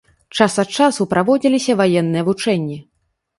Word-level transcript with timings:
Час 0.37 0.53
ад 0.63 0.71
часу 0.77 1.07
праводзіліся 1.11 1.75
ваенныя 1.83 2.27
вучэнні. 2.31 2.81